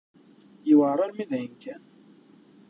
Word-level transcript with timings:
Yewɛeṛ 0.67 0.97
armi 1.05 1.25
d 1.29 1.31
ayen 1.37 1.53
kan. 1.63 1.83